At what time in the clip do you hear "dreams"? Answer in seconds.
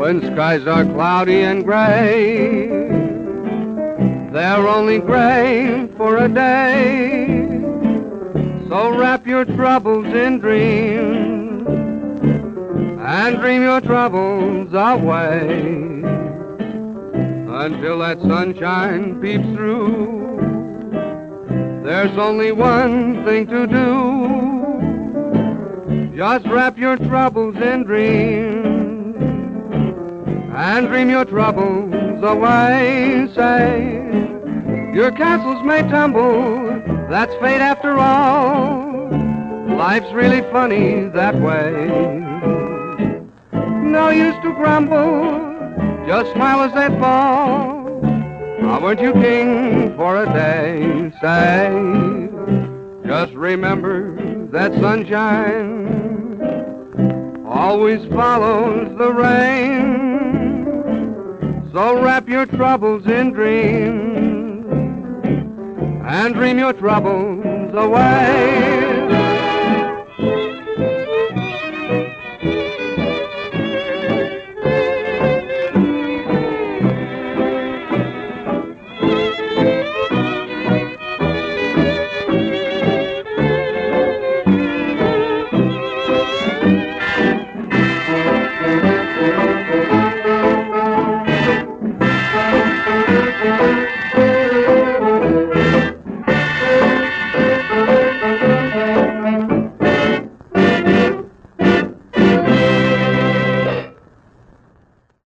10.38-11.68, 27.84-28.69, 63.32-64.66